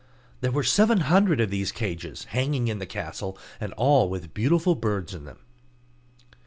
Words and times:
There 0.39 0.51
were 0.51 0.63
seven 0.63 1.01
hundred 1.01 1.39
of 1.39 1.51
these 1.51 1.71
cages 1.71 2.23
hanging 2.23 2.69
in 2.69 2.79
the 2.79 2.87
castle, 2.87 3.37
and 3.59 3.71
all 3.73 4.09
with 4.09 4.33
beautiful 4.33 4.73
birds 4.73 5.13
in 5.13 5.25
them. 5.25 5.37